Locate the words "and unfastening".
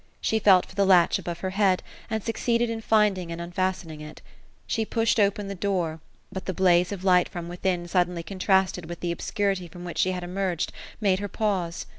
3.31-4.01